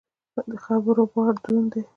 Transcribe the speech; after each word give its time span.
د 0.51 0.53
خبرو 0.65 1.03
بار 1.13 1.33
دروند 1.43 1.69
دی. 1.73 1.81